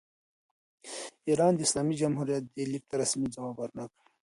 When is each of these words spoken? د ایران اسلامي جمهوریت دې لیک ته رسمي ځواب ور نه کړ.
د 1.23 1.23
ایران 1.29 1.53
اسلامي 1.65 1.95
جمهوریت 2.01 2.43
دې 2.53 2.63
لیک 2.71 2.83
ته 2.89 2.95
رسمي 3.01 3.27
ځواب 3.35 3.55
ور 3.57 3.71
نه 3.77 3.85
کړ. 3.93 4.03